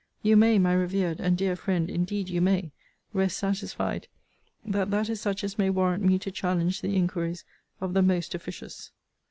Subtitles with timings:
[0.23, 2.71] You may, my revered and dear friend, indeed you may,
[3.13, 4.07] rest satisfied,
[4.65, 7.45] that that is such as may warrant me to challenge the inquiries
[7.79, 8.89] of the most officious.